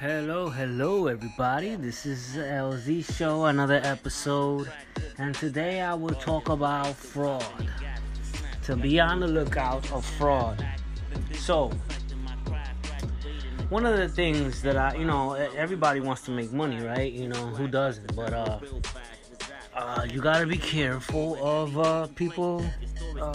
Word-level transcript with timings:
Hello, 0.00 0.48
hello, 0.48 1.08
everybody. 1.08 1.74
This 1.74 2.06
is 2.06 2.34
LZ 2.34 3.04
Show, 3.18 3.44
another 3.44 3.82
episode, 3.84 4.72
and 5.18 5.34
today 5.34 5.82
I 5.82 5.92
will 5.92 6.14
talk 6.14 6.48
about 6.48 6.96
fraud. 6.96 7.44
To 8.62 8.76
be 8.76 8.98
on 8.98 9.20
the 9.20 9.28
lookout 9.28 9.92
of 9.92 10.06
fraud. 10.06 10.66
So, 11.34 11.70
one 13.68 13.84
of 13.84 13.98
the 13.98 14.08
things 14.08 14.62
that 14.62 14.78
I, 14.78 14.94
you 14.94 15.04
know, 15.04 15.34
everybody 15.34 16.00
wants 16.00 16.22
to 16.22 16.30
make 16.30 16.50
money, 16.50 16.80
right? 16.80 17.12
You 17.12 17.28
know, 17.28 17.48
who 17.48 17.68
doesn't? 17.68 18.16
But 18.16 18.32
uh, 18.32 18.58
uh 19.74 20.06
you 20.10 20.22
gotta 20.22 20.46
be 20.46 20.56
careful 20.56 21.36
of 21.44 21.78
uh, 21.78 22.06
people 22.14 22.64
uh, 23.20 23.34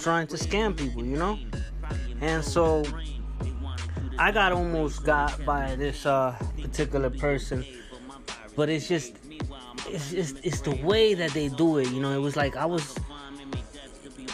trying 0.00 0.26
to 0.26 0.36
scam 0.36 0.76
people, 0.76 1.04
you 1.04 1.16
know. 1.16 1.38
And 2.20 2.44
so 2.44 2.82
I 4.18 4.30
got 4.30 4.52
almost 4.52 5.04
got 5.04 5.44
by 5.44 5.74
this 5.74 6.06
uh, 6.06 6.36
particular 6.60 7.10
person, 7.10 7.64
but 8.54 8.68
it's 8.68 8.86
just 8.86 9.16
it's 9.88 10.10
just 10.10 10.36
it's 10.44 10.60
the 10.60 10.76
way 10.82 11.14
that 11.14 11.32
they 11.32 11.48
do 11.48 11.78
it. 11.78 11.88
You 11.88 12.00
know, 12.00 12.12
it 12.12 12.20
was 12.20 12.36
like 12.36 12.56
I 12.56 12.64
was, 12.64 12.96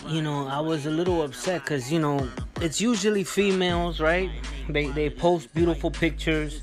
you 0.09 0.21
know, 0.21 0.47
I 0.48 0.61
was 0.61 0.85
a 0.85 0.91
little 0.91 1.23
upset 1.23 1.62
because 1.62 1.91
you 1.91 1.98
know 1.98 2.29
it's 2.61 2.80
usually 2.80 3.24
females, 3.24 4.01
right? 4.01 4.30
They 4.69 4.88
they 4.88 5.09
post 5.09 5.52
beautiful 5.55 5.91
pictures, 5.91 6.62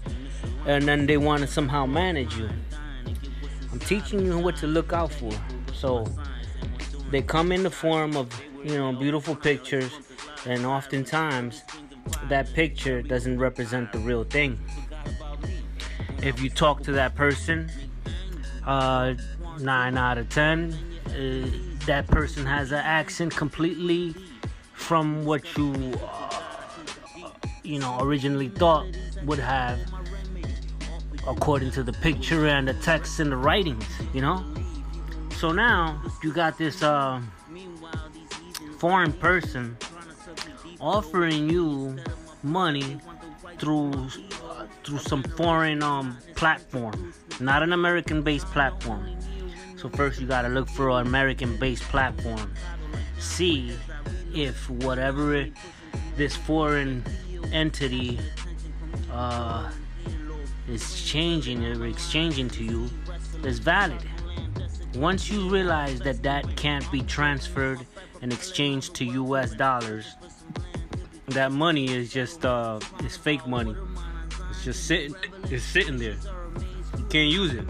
and 0.68 0.88
then 0.88 1.08
they 1.08 1.18
want 1.18 1.42
to 1.42 1.48
somehow 1.48 1.88
manage 1.88 2.38
you. 2.38 2.50
I'm 3.72 3.80
teaching 3.80 4.26
you 4.26 4.38
what 4.38 4.58
to 4.58 4.68
look 4.68 4.94
out 4.94 5.12
for. 5.12 5.32
So 5.74 6.08
they 7.10 7.24
come 7.24 7.52
in 7.52 7.64
the 7.64 7.72
form 7.72 8.16
of 8.16 8.32
you 8.64 8.78
know 8.78 8.94
beautiful 8.94 9.36
pictures, 9.36 9.92
and 10.46 10.68
oftentimes 10.68 11.64
that 12.26 12.54
picture 12.54 13.02
doesn't 13.02 13.40
represent 13.40 13.92
the 13.92 14.00
real 14.00 14.24
thing. 14.24 14.60
If 16.22 16.42
you 16.42 16.50
talk 16.50 16.84
to 16.84 16.92
that 16.94 17.16
person, 17.16 17.72
uh, 18.66 19.14
nine 19.60 19.98
out 19.98 20.18
of 20.18 20.30
ten, 20.30 20.74
uh, 21.08 21.86
that 21.86 22.08
person 22.08 22.46
has 22.46 22.72
an 22.72 22.80
accent 22.80 23.36
completely 23.36 24.14
from 24.74 25.26
what 25.26 25.58
you, 25.58 25.74
uh, 26.04 26.42
you 27.64 27.80
know, 27.80 27.98
originally 28.02 28.50
thought 28.50 28.86
would 29.26 29.40
have, 29.40 29.80
according 31.28 31.72
to 31.72 31.84
the 31.84 31.94
picture 31.94 32.48
and 32.48 32.68
the 32.68 32.74
text 32.76 33.20
and 33.20 33.32
the 33.32 33.38
writings. 33.38 33.86
You 34.14 34.22
know, 34.22 34.44
so 35.38 35.52
now 35.52 36.02
you 36.24 36.34
got 36.34 36.58
this 36.58 36.84
uh, 36.84 37.22
foreign 38.80 39.14
person 39.14 39.78
offering 40.80 41.50
you 41.50 41.98
money 42.44 43.00
through 43.60 43.92
uh, 44.44 44.66
through 44.84 45.00
some 45.00 45.24
foreign 45.24 45.82
um 45.84 46.18
platform, 46.36 47.14
not 47.40 47.64
an 47.64 47.74
American-based 47.74 48.48
platform. 48.48 49.18
So 49.78 49.90
first 49.90 50.20
you 50.20 50.28
gotta 50.28 50.50
look 50.50 50.70
for 50.70 50.90
an 50.90 51.08
American-based 51.08 51.84
platform. 51.84 52.54
See 53.20 53.76
if 54.34 54.70
whatever 54.70 55.36
it, 55.36 55.54
this 56.16 56.36
foreign 56.36 57.04
entity 57.52 58.20
uh, 59.12 59.70
is 60.68 61.04
changing 61.04 61.66
or 61.66 61.86
exchanging 61.86 62.50
to 62.50 62.64
you 62.64 62.90
is 63.44 63.60
valid. 63.60 64.04
Once 64.96 65.30
you 65.30 65.48
realize 65.50 66.00
that 66.00 66.24
that 66.24 66.56
can't 66.56 66.90
be 66.92 67.02
transferred 67.02 67.80
and 68.22 68.34
exchanged 68.34 68.96
to 68.96 69.06
US 69.06 69.52
dollars, 69.52 70.16
that 71.28 71.52
money 71.52 71.94
is 71.94 72.12
just 72.12 72.46
uh 72.46 72.80
it's 73.00 73.18
fake 73.18 73.46
money. 73.48 73.76
It's 74.50 74.64
just 74.64 74.88
sitting 74.88 75.16
it's 75.50 75.64
sitting 75.64 75.98
there. 75.98 76.16
You 76.98 77.06
can't 77.10 77.30
use 77.32 77.54
it. 77.54 77.66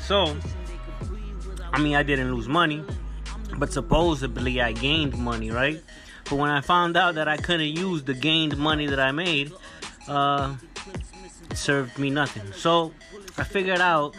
So 0.00 0.36
I 1.72 1.80
mean 1.80 1.94
I 1.94 2.02
didn't 2.02 2.34
lose 2.34 2.48
money, 2.48 2.84
but 3.58 3.72
supposedly 3.72 4.60
I 4.60 4.72
gained 4.72 5.16
money, 5.18 5.50
right? 5.50 5.82
But 6.28 6.36
when 6.36 6.50
I 6.50 6.60
found 6.60 6.96
out 6.96 7.14
that 7.16 7.28
I 7.28 7.36
couldn't 7.36 7.76
use 7.76 8.02
the 8.04 8.14
gained 8.14 8.56
money 8.56 8.86
that 8.86 9.00
I 9.00 9.12
made, 9.12 9.52
uh 10.08 10.56
it 11.50 11.56
served 11.58 11.98
me 11.98 12.08
nothing. 12.08 12.52
So 12.52 12.92
I 13.36 13.44
figured 13.44 13.80
out 13.80 14.16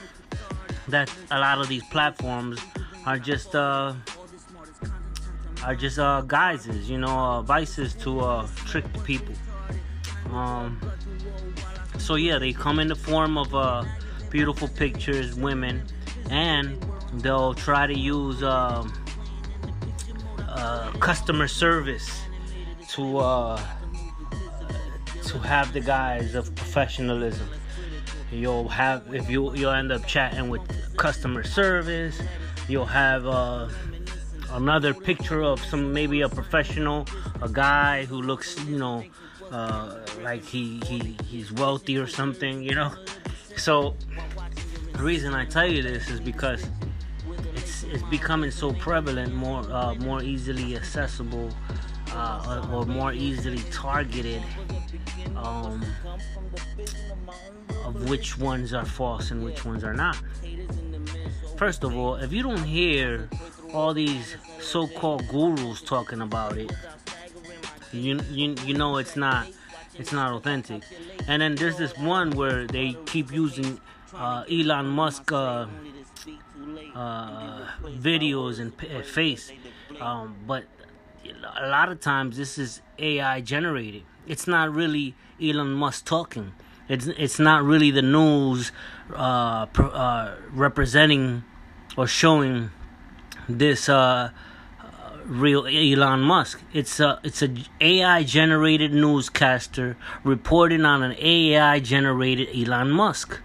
that 0.89 1.11
a 1.31 1.39
lot 1.39 1.57
of 1.59 1.67
these 1.69 1.83
platforms 1.85 2.59
are 3.05 3.17
just 3.17 3.55
uh 3.55 3.93
are 5.65 5.75
just 5.75 5.99
uh, 5.99 6.21
guises, 6.21 6.89
you 6.89 6.97
know, 6.97 7.07
uh, 7.07 7.41
vices 7.41 7.93
to 7.95 8.19
uh, 8.19 8.47
trick 8.65 8.91
the 8.93 8.99
people. 8.99 9.33
Um, 10.31 10.79
so 11.97 12.15
yeah, 12.15 12.37
they 12.39 12.53
come 12.53 12.79
in 12.79 12.87
the 12.87 12.95
form 12.95 13.37
of 13.37 13.53
uh, 13.55 13.85
beautiful 14.29 14.67
pictures, 14.67 15.35
women, 15.35 15.83
and 16.29 16.83
they'll 17.13 17.53
try 17.53 17.87
to 17.87 17.97
use 17.97 18.41
uh, 18.43 18.85
uh, 20.49 20.91
customer 20.99 21.47
service 21.47 22.21
to 22.89 23.17
uh, 23.17 23.61
to 25.25 25.39
have 25.39 25.71
the 25.73 25.79
guise 25.79 26.35
of 26.35 26.53
professionalism. 26.55 27.47
You'll 28.31 28.69
have 28.69 29.13
if 29.13 29.29
you 29.29 29.55
you'll 29.55 29.71
end 29.71 29.91
up 29.91 30.05
chatting 30.05 30.49
with 30.49 30.61
customer 30.97 31.43
service. 31.43 32.21
You'll 32.67 32.85
have 32.85 33.27
uh, 33.27 33.69
another 34.53 34.93
picture 34.93 35.41
of 35.41 35.63
some 35.63 35.91
maybe 35.91 36.21
a 36.21 36.29
professional, 36.29 37.05
a 37.41 37.49
guy 37.49 38.05
who 38.05 38.21
looks, 38.21 38.57
you 38.65 38.77
know, 38.77 39.03
uh, 39.51 39.99
like 40.21 40.43
he, 40.43 40.79
he 40.85 41.17
he's 41.25 41.51
wealthy 41.51 41.97
or 41.97 42.07
something, 42.07 42.63
you 42.63 42.75
know. 42.75 42.91
So 43.57 43.95
the 44.93 45.03
reason 45.03 45.33
I 45.33 45.45
tell 45.45 45.67
you 45.67 45.83
this 45.83 46.09
is 46.09 46.19
because 46.19 46.65
it's 47.55 47.83
it's 47.83 48.03
becoming 48.03 48.51
so 48.51 48.73
prevalent, 48.73 49.33
more 49.33 49.61
uh, 49.71 49.95
more 49.95 50.23
easily 50.23 50.75
accessible, 50.75 51.49
uh, 52.11 52.67
or 52.71 52.85
more 52.85 53.13
easily 53.13 53.63
targeted. 53.71 54.41
Um, 55.35 55.83
of 57.85 58.09
which 58.09 58.37
ones 58.37 58.73
are 58.73 58.85
false 58.85 59.31
and 59.31 59.43
which 59.43 59.65
ones 59.65 59.83
are 59.83 59.93
not. 59.93 60.17
First 61.57 61.83
of 61.83 61.95
all, 61.95 62.15
if 62.15 62.31
you 62.31 62.43
don't 62.43 62.63
hear 62.63 63.29
all 63.73 63.93
these 63.93 64.37
so-called 64.59 65.27
gurus 65.27 65.81
talking 65.81 66.21
about 66.21 66.57
it, 66.57 66.71
you 67.91 68.19
you 68.31 68.55
you 68.65 68.73
know 68.73 68.97
it's 68.97 69.15
not 69.15 69.47
it's 69.95 70.11
not 70.11 70.31
authentic. 70.33 70.83
And 71.27 71.41
then 71.41 71.55
there's 71.55 71.77
this 71.77 71.97
one 71.97 72.31
where 72.31 72.67
they 72.67 72.95
keep 73.05 73.31
using 73.31 73.79
uh, 74.13 74.43
Elon 74.51 74.87
Musk 74.87 75.31
uh, 75.31 75.65
uh, 76.95 77.67
videos 77.85 78.59
and 78.59 78.73
face, 79.05 79.51
um, 79.99 80.35
but 80.45 80.65
a 81.57 81.67
lot 81.67 81.89
of 81.89 81.99
times 81.99 82.37
this 82.37 82.57
is 82.57 82.81
AI 82.99 83.41
generated. 83.41 84.03
It's 84.27 84.47
not 84.47 84.73
really 84.73 85.15
Elon 85.41 85.73
Musk 85.73 86.05
talking. 86.05 86.53
It's 86.89 87.07
it's 87.07 87.39
not 87.39 87.63
really 87.63 87.91
the 87.91 88.01
news 88.01 88.71
uh, 89.13 89.65
uh, 89.75 90.35
representing 90.51 91.43
or 91.97 92.07
showing 92.07 92.71
this 93.47 93.89
uh, 93.89 94.29
real 95.25 95.65
Elon 95.65 96.21
Musk. 96.21 96.61
It's 96.73 96.99
a 96.99 97.19
it's 97.23 97.41
a 97.41 97.53
AI 97.81 98.23
generated 98.23 98.93
newscaster 98.93 99.97
reporting 100.23 100.85
on 100.85 101.03
an 101.03 101.15
AI 101.19 101.79
generated 101.79 102.49
Elon 102.55 102.91
Musk, 102.91 103.39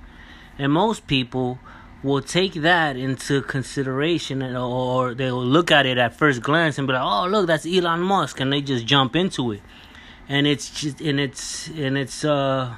and 0.58 0.72
most 0.72 1.06
people 1.06 1.58
will 2.02 2.22
take 2.22 2.54
that 2.54 2.96
into 2.96 3.42
consideration 3.42 4.40
and, 4.40 4.56
or 4.56 5.14
they'll 5.14 5.44
look 5.44 5.72
at 5.72 5.84
it 5.84 5.98
at 5.98 6.14
first 6.14 6.42
glance 6.42 6.78
and 6.78 6.86
be 6.86 6.92
like, 6.92 7.02
"Oh, 7.02 7.26
look, 7.26 7.46
that's 7.46 7.66
Elon 7.66 8.00
Musk," 8.00 8.40
and 8.40 8.52
they 8.52 8.60
just 8.60 8.86
jump 8.86 9.16
into 9.16 9.52
it, 9.52 9.62
and 10.28 10.46
it's 10.46 10.70
just 10.70 11.00
and 11.00 11.20
it's 11.20 11.68
and 11.68 11.98
it's 11.98 12.24
uh 12.24 12.74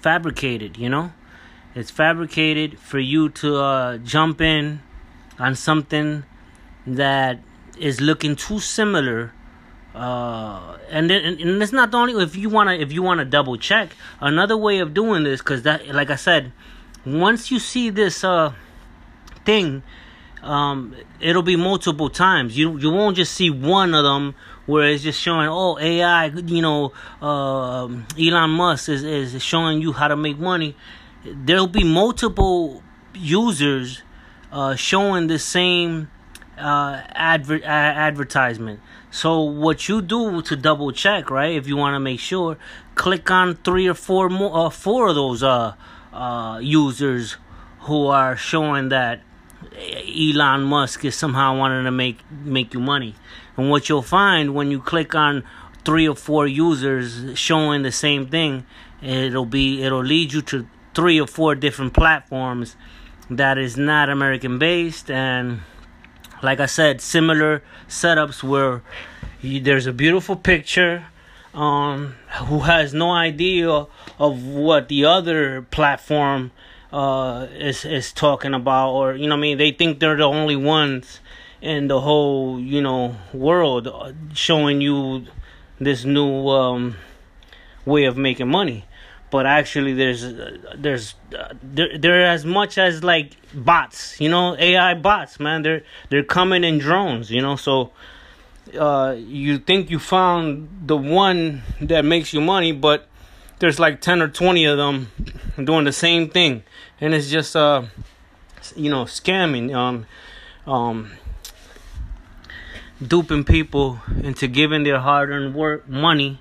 fabricated, 0.00 0.76
you 0.76 0.88
know. 0.88 1.12
It's 1.74 1.90
fabricated 1.90 2.78
for 2.78 2.98
you 2.98 3.28
to 3.40 3.56
uh, 3.56 3.98
jump 3.98 4.40
in 4.40 4.80
on 5.38 5.54
something 5.54 6.24
that 6.86 7.40
is 7.78 8.00
looking 8.00 8.36
too 8.36 8.58
similar 8.58 9.32
uh, 9.94 10.76
and 10.90 11.08
then 11.08 11.24
and 11.24 11.62
it's 11.62 11.72
not 11.72 11.90
the 11.90 11.96
only 11.96 12.22
if 12.22 12.36
you 12.36 12.48
want 12.48 12.68
to 12.68 12.80
if 12.80 12.92
you 12.92 13.02
want 13.02 13.18
to 13.18 13.24
double 13.24 13.56
check 13.56 13.90
another 14.20 14.56
way 14.56 14.78
of 14.78 14.92
doing 14.92 15.24
this 15.24 15.40
because 15.40 15.62
that 15.62 15.86
like 15.88 16.10
i 16.10 16.16
said 16.16 16.52
once 17.04 17.50
you 17.50 17.58
see 17.58 17.88
this 17.88 18.22
uh 18.22 18.52
thing 19.44 19.82
um 20.42 20.94
it'll 21.20 21.42
be 21.42 21.56
multiple 21.56 22.10
times. 22.10 22.56
You 22.56 22.78
you 22.78 22.90
won't 22.90 23.16
just 23.16 23.32
see 23.32 23.50
one 23.50 23.94
of 23.94 24.04
them 24.04 24.34
where 24.66 24.88
it's 24.88 25.02
just 25.02 25.20
showing 25.20 25.48
oh 25.48 25.78
ai 25.78 26.26
you 26.26 26.62
know 26.62 26.92
uh, 27.22 27.88
elon 28.18 28.50
musk 28.50 28.88
is, 28.88 29.04
is 29.04 29.42
showing 29.42 29.80
you 29.80 29.92
how 29.92 30.08
to 30.08 30.16
make 30.16 30.38
money. 30.38 30.76
There'll 31.24 31.66
be 31.66 31.84
multiple 31.84 32.82
users 33.14 34.02
uh, 34.52 34.76
showing 34.76 35.26
the 35.26 35.38
same 35.38 36.10
uh, 36.58 37.02
adver- 37.10 37.64
advertisement. 37.64 38.80
So 39.10 39.40
what 39.40 39.88
you 39.88 40.02
do 40.02 40.42
to 40.42 40.56
double 40.56 40.92
check, 40.92 41.30
right? 41.30 41.54
If 41.54 41.66
you 41.66 41.76
want 41.76 41.94
to 41.94 42.00
make 42.00 42.20
sure, 42.20 42.58
click 42.94 43.30
on 43.30 43.56
three 43.56 43.86
or 43.86 43.94
four 43.94 44.28
more, 44.28 44.66
uh, 44.66 44.70
four 44.70 45.08
of 45.08 45.14
those 45.14 45.42
uh, 45.42 45.74
uh, 46.12 46.58
users 46.62 47.36
who 47.80 48.06
are 48.08 48.36
showing 48.36 48.88
that 48.90 49.20
Elon 49.74 50.64
Musk 50.64 51.04
is 51.04 51.14
somehow 51.14 51.56
wanting 51.56 51.84
to 51.84 51.90
make 51.90 52.18
make 52.30 52.74
you 52.74 52.80
money. 52.80 53.14
And 53.56 53.70
what 53.70 53.88
you'll 53.88 54.02
find 54.02 54.54
when 54.54 54.70
you 54.70 54.80
click 54.80 55.14
on 55.14 55.44
three 55.84 56.08
or 56.08 56.16
four 56.16 56.46
users 56.46 57.38
showing 57.38 57.82
the 57.82 57.92
same 57.92 58.26
thing, 58.26 58.66
it'll 59.02 59.46
be 59.46 59.82
it'll 59.82 60.04
lead 60.04 60.32
you 60.32 60.42
to 60.42 60.66
three 60.94 61.20
or 61.20 61.26
four 61.26 61.54
different 61.54 61.92
platforms 61.92 62.76
that 63.30 63.58
is 63.58 63.76
not 63.76 64.08
American 64.08 64.58
based 64.58 65.10
and 65.10 65.60
like 66.46 66.60
I 66.60 66.66
said, 66.66 67.00
similar 67.00 67.60
setups 67.88 68.44
where 68.44 68.80
you, 69.42 69.60
there's 69.60 69.88
a 69.88 69.92
beautiful 69.92 70.36
picture 70.36 71.06
um, 71.52 72.14
who 72.46 72.60
has 72.60 72.94
no 72.94 73.10
idea 73.10 73.86
of 74.20 74.44
what 74.44 74.88
the 74.88 75.04
other 75.04 75.62
platform 75.62 76.52
uh, 76.92 77.48
is 77.52 77.84
is 77.84 78.12
talking 78.12 78.54
about, 78.54 78.92
or 78.92 79.14
you 79.14 79.26
know, 79.28 79.34
I 79.34 79.38
mean, 79.38 79.58
they 79.58 79.72
think 79.72 79.98
they're 79.98 80.16
the 80.16 80.22
only 80.22 80.54
ones 80.54 81.18
in 81.60 81.88
the 81.88 82.00
whole 82.00 82.60
you 82.60 82.80
know 82.80 83.16
world 83.32 83.88
uh, 83.88 84.12
showing 84.32 84.80
you 84.80 85.26
this 85.80 86.04
new 86.04 86.48
um, 86.48 86.96
way 87.84 88.04
of 88.04 88.16
making 88.16 88.48
money 88.48 88.84
but 89.30 89.46
actually 89.46 89.92
there's 89.94 90.24
uh, 90.24 90.56
there's 90.76 91.14
uh, 91.36 91.52
there 91.62 91.98
there 91.98 92.26
as 92.26 92.44
much 92.44 92.78
as 92.78 93.02
like 93.02 93.32
bots 93.54 94.20
you 94.20 94.28
know 94.28 94.56
ai 94.58 94.94
bots 94.94 95.40
man. 95.40 95.62
They're 95.62 95.82
they're 96.10 96.24
coming 96.24 96.64
in 96.64 96.78
drones 96.78 97.30
you 97.30 97.42
know 97.42 97.56
so 97.56 97.92
uh 98.78 99.14
you 99.16 99.58
think 99.58 99.90
you 99.90 99.98
found 99.98 100.68
the 100.86 100.96
one 100.96 101.62
that 101.80 102.04
makes 102.04 102.32
you 102.32 102.40
money 102.40 102.72
but 102.72 103.08
there's 103.58 103.78
like 103.78 104.00
10 104.00 104.22
or 104.22 104.28
20 104.28 104.64
of 104.66 104.76
them 104.76 105.10
doing 105.62 105.84
the 105.84 105.92
same 105.92 106.28
thing. 106.28 106.62
And 107.00 107.14
it's 107.14 107.30
just 107.30 107.56
uh 107.56 107.84
you 108.74 108.90
know 108.90 109.04
scamming 109.04 109.74
um 109.74 110.06
um 110.66 111.12
duping 113.00 113.44
people 113.44 114.00
into 114.22 114.48
giving 114.48 114.82
their 114.82 114.98
hard-earned 114.98 115.54
work 115.54 115.88
money 115.88 116.40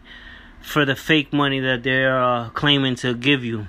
for 0.65 0.83
the 0.83 0.95
fake 0.95 1.31
money 1.31 1.59
that 1.59 1.83
they're 1.83 2.21
uh, 2.21 2.49
claiming 2.49 2.95
to 2.95 3.13
give 3.13 3.45
you. 3.45 3.67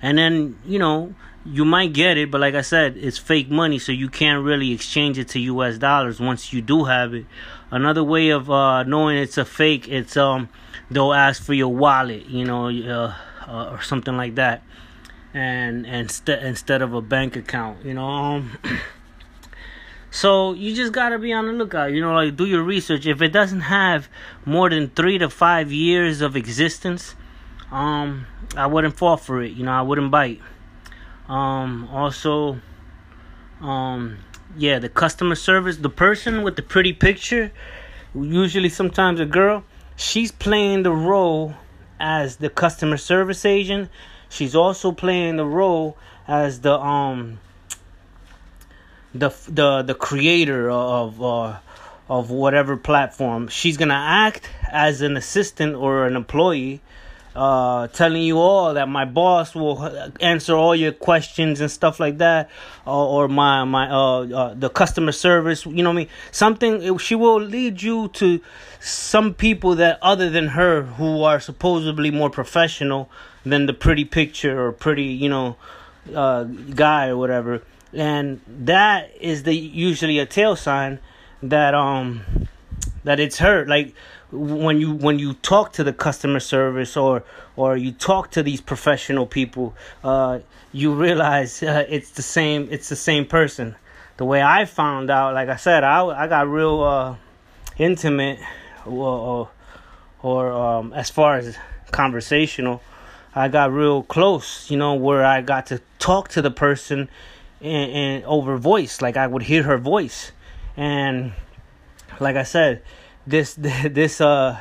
And 0.00 0.16
then, 0.16 0.58
you 0.64 0.78
know, 0.78 1.14
you 1.44 1.64
might 1.64 1.92
get 1.92 2.16
it, 2.16 2.30
but 2.30 2.40
like 2.40 2.54
I 2.54 2.60
said, 2.60 2.96
it's 2.96 3.18
fake 3.18 3.50
money, 3.50 3.78
so 3.78 3.92
you 3.92 4.08
can't 4.08 4.44
really 4.44 4.72
exchange 4.72 5.18
it 5.18 5.28
to 5.28 5.40
US 5.40 5.78
dollars 5.78 6.20
once 6.20 6.52
you 6.52 6.62
do 6.62 6.84
have 6.84 7.14
it. 7.14 7.26
Another 7.70 8.02
way 8.02 8.30
of 8.30 8.50
uh, 8.50 8.84
knowing 8.84 9.16
it's 9.18 9.38
a 9.38 9.44
fake, 9.44 9.88
it's 9.88 10.16
um 10.16 10.48
they'll 10.90 11.12
ask 11.12 11.42
for 11.42 11.52
your 11.54 11.74
wallet, 11.74 12.26
you 12.26 12.44
know, 12.44 12.68
uh, 12.68 13.14
uh, 13.48 13.70
or 13.70 13.82
something 13.82 14.16
like 14.16 14.36
that. 14.36 14.62
And 15.34 15.86
and 15.86 16.10
st- 16.10 16.42
instead 16.42 16.82
of 16.82 16.94
a 16.94 17.02
bank 17.02 17.36
account, 17.36 17.84
you 17.84 17.94
know, 17.94 18.06
um, 18.06 18.58
So 20.16 20.54
you 20.54 20.74
just 20.74 20.92
gotta 20.92 21.18
be 21.18 21.34
on 21.34 21.44
the 21.44 21.52
lookout. 21.52 21.92
You 21.92 22.00
know, 22.00 22.14
like 22.14 22.36
do 22.36 22.46
your 22.46 22.62
research. 22.62 23.04
If 23.04 23.20
it 23.20 23.34
doesn't 23.34 23.60
have 23.60 24.08
more 24.46 24.70
than 24.70 24.88
three 24.88 25.18
to 25.18 25.28
five 25.28 25.70
years 25.70 26.22
of 26.22 26.36
existence, 26.36 27.14
um, 27.70 28.26
I 28.56 28.66
wouldn't 28.66 28.96
fall 28.96 29.18
for 29.18 29.42
it. 29.42 29.52
You 29.52 29.64
know, 29.64 29.72
I 29.72 29.82
wouldn't 29.82 30.10
bite. 30.10 30.40
Um, 31.28 31.86
also, 31.92 32.58
um, 33.60 34.16
yeah, 34.56 34.78
the 34.78 34.88
customer 34.88 35.34
service, 35.34 35.76
the 35.76 35.90
person 35.90 36.42
with 36.42 36.56
the 36.56 36.62
pretty 36.62 36.94
picture, 36.94 37.52
usually 38.14 38.70
sometimes 38.70 39.20
a 39.20 39.26
girl, 39.26 39.64
she's 39.96 40.32
playing 40.32 40.82
the 40.82 40.92
role 40.92 41.56
as 42.00 42.36
the 42.36 42.48
customer 42.48 42.96
service 42.96 43.44
agent. 43.44 43.90
She's 44.30 44.56
also 44.56 44.92
playing 44.92 45.36
the 45.36 45.44
role 45.44 45.98
as 46.26 46.62
the 46.62 46.80
um 46.80 47.38
the 49.14 49.30
the 49.48 49.82
the 49.82 49.94
creator 49.94 50.70
of 50.70 51.22
uh, 51.22 51.58
of 52.08 52.30
whatever 52.30 52.76
platform. 52.76 53.48
She's 53.48 53.76
gonna 53.76 53.94
act 53.94 54.48
as 54.70 55.00
an 55.00 55.16
assistant 55.16 55.74
or 55.74 56.06
an 56.06 56.16
employee, 56.16 56.80
uh, 57.34 57.88
telling 57.88 58.22
you 58.22 58.38
all 58.38 58.74
that 58.74 58.88
my 58.88 59.04
boss 59.04 59.54
will 59.54 60.10
answer 60.20 60.54
all 60.54 60.74
your 60.74 60.92
questions 60.92 61.60
and 61.60 61.70
stuff 61.70 61.98
like 61.98 62.18
that, 62.18 62.50
uh, 62.86 63.06
or 63.06 63.28
my 63.28 63.64
my 63.64 63.90
uh, 63.90 64.26
uh, 64.26 64.54
the 64.54 64.68
customer 64.68 65.12
service. 65.12 65.66
You 65.66 65.82
know 65.82 65.90
what 65.90 65.94
I 65.94 65.96
mean? 65.96 66.08
Something 66.30 66.98
she 66.98 67.14
will 67.14 67.40
lead 67.40 67.82
you 67.82 68.08
to 68.14 68.40
some 68.80 69.34
people 69.34 69.74
that 69.76 69.98
other 70.02 70.30
than 70.30 70.48
her 70.48 70.82
who 70.82 71.22
are 71.22 71.40
supposedly 71.40 72.10
more 72.10 72.30
professional 72.30 73.10
than 73.44 73.66
the 73.66 73.74
pretty 73.74 74.04
picture 74.04 74.66
or 74.66 74.72
pretty 74.72 75.04
you 75.04 75.28
know 75.28 75.56
uh, 76.14 76.44
guy 76.44 77.08
or 77.08 77.16
whatever 77.16 77.62
and 77.96 78.40
that 78.46 79.10
is 79.20 79.42
the 79.44 79.54
usually 79.54 80.18
a 80.18 80.26
tail 80.26 80.54
sign 80.54 80.98
that 81.42 81.74
um 81.74 82.22
that 83.04 83.18
it's 83.18 83.38
hurt 83.38 83.68
like 83.68 83.94
when 84.32 84.80
you 84.80 84.92
when 84.92 85.18
you 85.18 85.34
talk 85.34 85.72
to 85.72 85.84
the 85.84 85.92
customer 85.92 86.40
service 86.40 86.96
or 86.96 87.24
or 87.54 87.76
you 87.76 87.92
talk 87.92 88.30
to 88.30 88.42
these 88.42 88.60
professional 88.60 89.26
people 89.26 89.74
uh 90.04 90.38
you 90.72 90.92
realize 90.92 91.62
uh, 91.62 91.86
it's 91.88 92.10
the 92.10 92.22
same 92.22 92.68
it's 92.70 92.88
the 92.88 92.96
same 92.96 93.24
person. 93.24 93.74
The 94.18 94.24
way 94.24 94.42
i 94.42 94.64
found 94.64 95.10
out 95.10 95.34
like 95.34 95.48
i 95.50 95.56
said 95.56 95.84
i 95.84 96.04
i 96.06 96.26
got 96.26 96.48
real 96.48 96.82
uh 96.82 97.16
intimate 97.78 98.38
or 98.86 99.50
or, 100.22 100.52
um 100.52 100.92
as 100.94 101.10
far 101.10 101.36
as 101.36 101.56
conversational 101.92 102.82
i 103.34 103.48
got 103.48 103.70
real 103.70 104.02
close 104.02 104.70
you 104.70 104.78
know 104.78 104.94
where 104.94 105.24
i 105.24 105.42
got 105.42 105.66
to 105.66 105.80
talk 105.98 106.28
to 106.28 106.40
the 106.40 106.50
person 106.50 107.10
and, 107.60 107.90
and 107.92 108.24
over 108.24 108.56
voice. 108.56 109.00
Like 109.00 109.16
i 109.16 109.26
would 109.26 109.42
hear 109.42 109.62
her 109.62 109.78
voice. 109.78 110.32
And 110.76 111.32
like 112.20 112.36
i 112.36 112.42
said 112.42 112.82
this 113.26 113.54
this 113.58 114.20
uh 114.20 114.58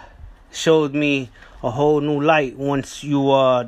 showed 0.51 0.93
me 0.93 1.29
a 1.63 1.71
whole 1.71 2.01
new 2.01 2.21
light 2.21 2.57
once 2.57 3.03
you 3.03 3.31
uh 3.31 3.67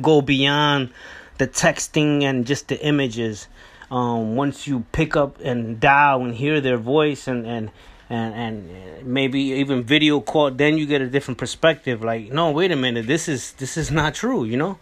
go 0.00 0.22
beyond 0.22 0.90
the 1.38 1.46
texting 1.46 2.22
and 2.22 2.46
just 2.46 2.68
the 2.68 2.80
images. 2.84 3.48
Um 3.90 4.36
once 4.36 4.66
you 4.66 4.84
pick 4.92 5.16
up 5.16 5.38
and 5.40 5.78
dial 5.78 6.22
and 6.22 6.34
hear 6.34 6.60
their 6.60 6.78
voice 6.78 7.28
and 7.28 7.46
and 7.46 7.70
and 8.08 8.34
and 8.34 9.06
maybe 9.06 9.40
even 9.40 9.82
video 9.82 10.20
call 10.20 10.50
then 10.50 10.76
you 10.78 10.86
get 10.86 11.00
a 11.02 11.08
different 11.08 11.38
perspective. 11.38 12.02
Like 12.02 12.32
no 12.32 12.50
wait 12.50 12.72
a 12.72 12.76
minute. 12.76 13.06
This 13.06 13.28
is 13.28 13.52
this 13.52 13.76
is 13.76 13.90
not 13.90 14.14
true 14.14 14.44
you 14.44 14.56
know 14.56 14.78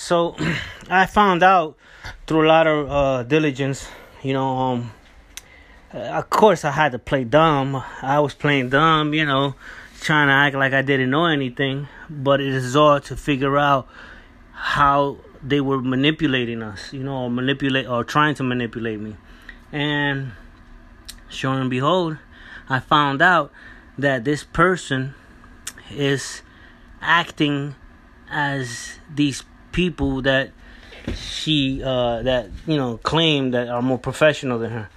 so 0.00 0.34
i 0.88 1.04
found 1.04 1.42
out 1.42 1.76
through 2.26 2.46
a 2.46 2.48
lot 2.48 2.66
of 2.66 2.90
uh, 2.90 3.22
diligence, 3.24 3.88
you 4.22 4.32
know, 4.32 4.48
um, 4.48 4.92
uh, 5.92 5.98
of 5.98 6.30
course 6.30 6.64
I 6.64 6.70
had 6.70 6.92
to 6.92 6.98
play 6.98 7.24
dumb. 7.24 7.82
I 8.02 8.20
was 8.20 8.34
playing 8.34 8.70
dumb, 8.70 9.12
you 9.14 9.26
know, 9.26 9.54
trying 10.00 10.28
to 10.28 10.32
act 10.32 10.56
like 10.56 10.72
I 10.72 10.82
didn't 10.82 11.10
know 11.10 11.26
anything, 11.26 11.88
but 12.08 12.40
it 12.40 12.54
is 12.54 12.76
all 12.76 13.00
to 13.00 13.16
figure 13.16 13.58
out 13.58 13.88
how 14.52 15.18
they 15.42 15.60
were 15.60 15.80
manipulating 15.80 16.62
us, 16.62 16.92
you 16.92 17.02
know, 17.02 17.24
or 17.24 17.30
manipulate 17.30 17.86
or 17.86 18.04
trying 18.04 18.34
to 18.36 18.42
manipulate 18.42 19.00
me. 19.00 19.16
And 19.72 20.32
sure 21.28 21.60
and 21.60 21.70
behold, 21.70 22.18
I 22.68 22.80
found 22.80 23.20
out 23.20 23.52
that 23.98 24.24
this 24.24 24.44
person 24.44 25.14
is 25.90 26.42
acting 27.02 27.74
as 28.30 28.98
these 29.12 29.42
people 29.80 30.20
that 30.20 30.50
she 31.14 31.82
uh, 31.82 32.20
that 32.22 32.50
you 32.66 32.76
know 32.76 32.98
claim 32.98 33.52
that 33.52 33.66
are 33.68 33.80
more 33.80 33.98
professional 33.98 34.58
than 34.58 34.70
her. 34.72 34.90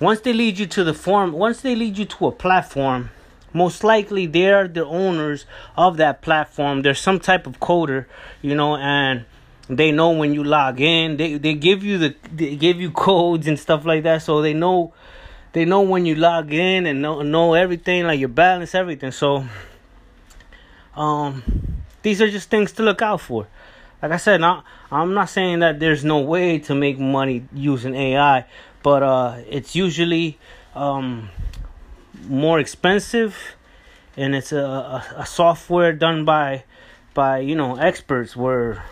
Once 0.00 0.20
they 0.20 0.32
lead 0.32 0.58
you 0.58 0.66
to 0.66 0.82
the 0.82 0.94
form, 0.94 1.30
once 1.32 1.60
they 1.60 1.74
lead 1.74 1.98
you 1.98 2.06
to 2.06 2.26
a 2.26 2.32
platform, 2.32 3.10
most 3.52 3.84
likely 3.84 4.24
they're 4.24 4.66
the 4.66 4.86
owners 4.86 5.44
of 5.76 5.98
that 5.98 6.22
platform. 6.22 6.80
There's 6.80 6.98
some 6.98 7.20
type 7.20 7.46
of 7.46 7.60
coder, 7.60 8.06
you 8.40 8.54
know, 8.54 8.76
and 8.76 9.26
they 9.68 9.92
know 9.92 10.12
when 10.12 10.32
you 10.32 10.42
log 10.42 10.80
in. 10.80 11.18
They 11.18 11.36
they 11.36 11.52
give 11.52 11.84
you 11.84 11.98
the 11.98 12.16
they 12.32 12.56
give 12.56 12.80
you 12.80 12.90
codes 12.90 13.46
and 13.46 13.58
stuff 13.58 13.84
like 13.84 14.04
that, 14.04 14.22
so 14.22 14.40
they 14.40 14.54
know 14.54 14.94
they 15.52 15.66
know 15.66 15.82
when 15.82 16.06
you 16.06 16.14
log 16.14 16.50
in 16.50 16.86
and 16.86 17.02
know 17.02 17.20
know 17.20 17.52
everything 17.52 18.06
like 18.06 18.18
your 18.18 18.30
balance, 18.30 18.74
everything. 18.74 19.12
So 19.12 19.44
um, 20.96 21.42
these 22.00 22.22
are 22.22 22.30
just 22.30 22.48
things 22.48 22.72
to 22.72 22.82
look 22.82 23.02
out 23.02 23.20
for 23.20 23.46
like 24.02 24.12
I 24.12 24.16
said, 24.16 24.42
I'm 24.42 25.14
not 25.14 25.28
saying 25.28 25.58
that 25.60 25.78
there's 25.78 26.04
no 26.04 26.20
way 26.20 26.58
to 26.60 26.74
make 26.74 26.98
money 26.98 27.44
using 27.52 27.94
AI, 27.94 28.46
but 28.82 29.02
uh, 29.02 29.36
it's 29.48 29.76
usually 29.76 30.38
um, 30.74 31.28
more 32.26 32.58
expensive, 32.58 33.36
and 34.16 34.34
it's 34.34 34.52
a, 34.52 34.58
a, 34.58 35.04
a, 35.18 35.26
software 35.26 35.92
done 35.92 36.24
by 36.24 36.64
by 37.12 37.38
you 37.38 37.54
know 37.54 37.76
experts, 37.76 38.34
were 38.34 38.82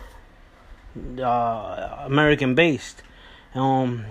uh, 1.18 2.02
American 2.04 2.54
based. 2.54 3.02
Um, 3.54 4.04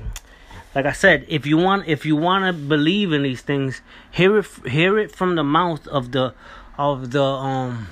like 0.73 0.85
I 0.85 0.93
said, 0.93 1.25
if 1.27 1.45
you 1.45 1.57
want 1.57 1.87
if 1.87 2.05
you 2.05 2.15
want 2.15 2.45
to 2.45 2.53
believe 2.53 3.13
in 3.13 3.23
these 3.23 3.41
things, 3.41 3.81
hear 4.09 4.37
it 4.39 4.47
hear 4.67 4.97
it 4.97 5.11
from 5.11 5.35
the 5.35 5.43
mouth 5.43 5.87
of 5.87 6.11
the 6.11 6.33
of 6.77 7.11
the 7.11 7.23
um 7.23 7.87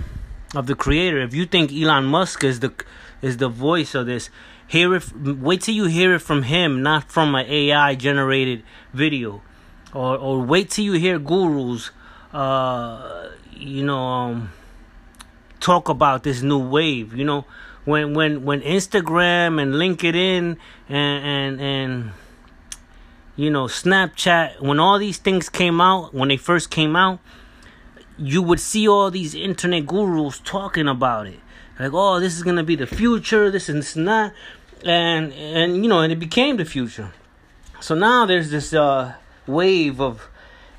of 0.56 0.68
the 0.68 0.76
creator. 0.76 1.22
If 1.22 1.34
you 1.34 1.46
think 1.46 1.72
Elon 1.72 2.06
Musk 2.06 2.44
is 2.44 2.60
the 2.60 2.74
is 3.22 3.38
the 3.38 3.50
voice 3.50 3.96
of 3.96 4.06
this, 4.06 4.30
hear 4.68 4.96
it. 4.96 5.12
Wait 5.16 5.62
till 5.62 5.76
you 5.76 5.86
hear 5.86 6.16
it 6.16 6.20
from 6.20 6.44
him, 6.44 6.82
not 6.82 7.12
from 7.12 7.36
an 7.36 7.46
AI 7.48 7.96
generated 7.96 8.64
video, 8.94 9.42
or 9.94 10.18
or 10.18 10.42
wait 10.42 10.72
till 10.72 10.86
you 10.86 10.94
hear 10.94 11.20
gurus, 11.20 11.92
uh, 12.34 13.30
you 13.52 13.84
know, 13.84 14.04
um, 14.04 14.52
talk 15.60 15.90
about 15.90 16.24
this 16.24 16.42
new 16.42 16.60
wave. 16.60 17.14
You 17.16 17.26
know, 17.26 17.46
when 17.86 18.14
when 18.14 18.44
when 18.46 18.62
Instagram 18.62 19.62
and 19.62 19.74
LinkedIn 19.76 20.58
and 20.90 21.26
and 21.26 21.62
and 21.62 22.12
you 23.36 23.50
know 23.50 23.66
Snapchat, 23.66 24.62
when 24.62 24.80
all 24.80 25.00
these 25.00 25.18
things 25.18 25.50
came 25.50 25.82
out, 25.82 26.14
when 26.14 26.30
they 26.30 26.38
first 26.38 26.70
came 26.70 26.96
out, 26.96 27.20
you 28.18 28.42
would 28.42 28.60
see 28.60 28.88
all 28.88 29.12
these 29.12 29.36
internet 29.36 29.86
gurus 29.86 30.40
talking 30.40 30.88
about 30.88 31.28
it. 31.28 31.40
Like 31.80 31.92
oh 31.94 32.20
this 32.20 32.36
is 32.36 32.44
gonna 32.44 32.64
be 32.64 32.76
the 32.76 32.88
future 32.88 33.52
this 33.52 33.68
is 33.70 33.96
not 33.96 34.34
and 34.84 35.34
and 35.34 35.84
you 35.84 35.90
know 35.90 36.02
and 36.02 36.12
it 36.12 36.20
became 36.20 36.58
the 36.58 36.66
future. 36.66 37.12
So 37.82 37.96
now 37.96 38.26
there's 38.26 38.52
this 38.52 38.74
uh 38.74 39.16
wave 39.48 40.00
of 40.00 40.28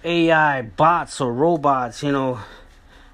ai 0.04 0.62
bots 0.62 1.20
or 1.20 1.32
robots 1.32 2.02
you 2.02 2.12
know 2.12 2.40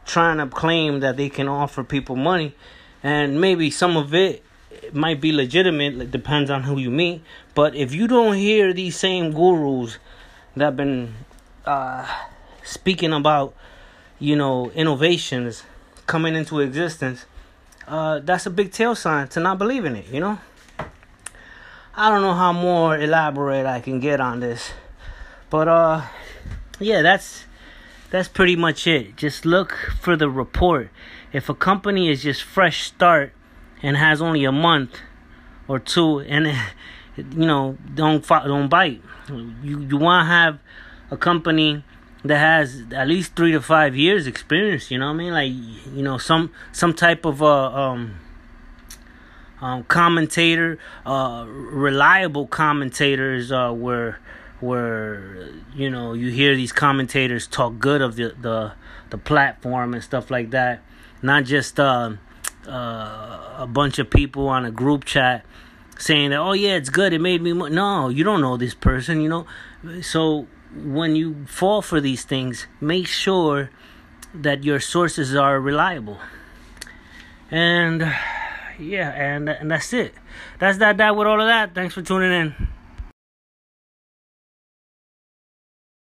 trying 0.05 0.39
to 0.39 0.47
claim 0.47 1.01
that 1.01 1.17
they 1.17 1.29
can 1.29 1.49
offer 1.49 1.83
people 1.83 2.17
money. 2.17 2.55
And 3.03 3.41
maybe 3.41 3.71
some 3.71 3.97
of 3.97 4.15
it 4.15 4.45
might 4.93 5.21
be 5.21 5.33
legitimate 5.33 6.01
it 6.01 6.11
depends 6.11 6.51
on 6.51 6.63
who 6.63 6.79
you 6.79 6.91
meet. 6.91 7.23
But 7.55 7.75
if 7.75 7.93
you 7.93 8.07
don't 8.07 8.35
hear 8.35 8.73
these 8.73 8.97
same 8.97 9.33
gurus 9.33 9.99
that 10.55 10.65
have 10.65 10.77
been 10.77 11.15
uh 11.67 12.07
speaking 12.63 13.13
about 13.13 13.55
you 14.23 14.37
know 14.37 14.71
innovations 14.71 15.65
coming 16.07 16.35
into 16.35 16.61
existence 16.61 17.27
uh, 17.87 18.21
that's 18.21 18.47
a 18.47 18.51
big 18.51 18.71
tail 18.71 18.95
sign 18.95 19.29
to 19.29 19.41
not 19.41 19.59
believe 19.59 19.85
in 19.85 19.97
it, 19.97 20.07
you 20.07 20.21
know? 20.21 20.39
I 21.95 22.09
don't 22.09 22.23
know 22.23 22.33
how 22.33 22.53
more 22.53 22.97
elaborate 22.97 23.67
I 23.67 23.81
can 23.81 24.01
get 24.01 24.21
on 24.21 24.41
this. 24.41 24.71
But 25.51 25.69
uh 25.69 26.03
yeah, 26.81 27.03
that's 27.03 27.45
that's 28.11 28.29
pretty 28.29 28.57
much 28.57 28.87
it. 28.87 29.17
Just 29.17 29.45
look 29.45 29.77
for 30.01 30.17
the 30.17 30.31
report. 30.31 30.89
If 31.33 31.51
a 31.51 31.55
company 31.55 32.09
is 32.09 32.23
just 32.23 32.43
fresh 32.43 32.85
start 32.85 33.35
and 33.83 33.97
has 33.97 34.23
only 34.23 34.45
a 34.45 34.53
month 34.53 35.01
or 35.69 35.79
two 35.79 36.21
and 36.21 36.47
you 37.17 37.47
know, 37.47 37.77
don't 37.95 38.27
don't 38.27 38.69
bite. 38.69 39.03
You 39.29 39.81
you 39.81 39.97
want 39.99 40.25
to 40.25 40.31
have 40.31 40.59
a 41.11 41.19
company 41.19 41.85
that 42.25 42.39
has 42.39 42.85
at 42.93 43.09
least 43.09 43.35
three 43.35 43.53
to 43.53 43.61
five 43.61 43.97
years 43.97 44.27
experience. 44.27 44.91
You 44.91 44.99
know 44.99 45.07
what 45.07 45.15
I 45.15 45.17
mean? 45.17 45.33
Like 45.33 45.53
you 45.95 46.03
know 46.03 46.19
some 46.19 46.53
some 46.73 46.95
type 46.95 47.25
of 47.25 47.43
uh, 47.43 47.73
um, 47.73 48.17
um, 49.61 49.85
commentator, 49.85 50.79
uh, 51.05 51.45
reliable 51.49 52.47
commentators, 52.47 53.51
uh, 53.51 53.73
where 53.73 54.21
where 54.61 55.49
you 55.75 55.91
know 55.91 56.13
you 56.13 56.31
hear 56.31 56.55
these 56.55 56.73
commentators 56.73 57.47
talk 57.47 57.79
good 57.79 58.01
of 58.01 58.17
the 58.17 58.35
the, 58.41 58.73
the 59.11 59.19
platform 59.19 59.95
and 59.95 60.03
stuff 60.03 60.31
like 60.31 60.51
that. 60.51 60.83
Not 61.23 61.45
just 61.45 61.79
uh, 61.79 62.13
uh, 62.67 63.55
a 63.59 63.67
bunch 63.69 63.99
of 63.99 64.11
people 64.11 64.49
on 64.49 64.65
a 64.65 64.71
group 64.71 65.05
chat 65.05 65.45
saying 65.99 66.31
that 66.31 66.39
oh 66.39 66.53
yeah 66.53 66.75
it's 66.75 66.89
good 66.89 67.13
it 67.13 67.21
made 67.21 67.41
me 67.41 67.53
mo-. 67.53 67.69
no 67.69 68.09
you 68.09 68.25
don't 68.25 68.41
know 68.41 68.57
this 68.57 68.75
person 68.75 69.21
you 69.21 69.29
know 69.29 69.47
so 70.01 70.49
when 70.75 71.17
you 71.17 71.47
fall 71.47 71.83
for 71.83 72.01
these 72.01 72.25
things, 72.25 72.67
make 72.81 73.07
sure 73.07 73.71
that 74.35 74.65
your 74.65 74.81
sources 74.81 75.35
are 75.35 75.61
reliable. 75.61 76.19
And 77.51 78.01
yeah, 78.79 79.11
and 79.11 79.49
and 79.49 79.71
that's 79.71 79.93
it. 79.93 80.15
That's 80.59 80.79
that 80.79 80.97
that 80.97 81.17
with 81.17 81.27
all 81.27 81.41
of 81.41 81.47
that. 81.47 81.75
Thanks 81.75 81.95
for 81.95 82.03
tuning 82.03 82.33
in. 82.33 82.72